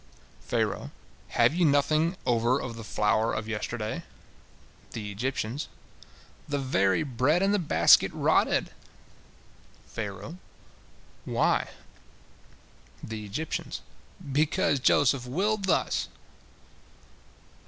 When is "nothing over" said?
1.63-2.59